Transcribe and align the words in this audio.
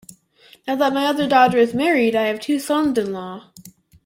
Now 0.65 0.75
that 0.77 0.93
my 0.95 1.05
other 1.05 1.27
daughter 1.27 1.59
is 1.59 1.75
married 1.75 2.15
I 2.15 2.23
have 2.25 2.39
two 2.39 2.57
sons-in-law. 2.57 3.51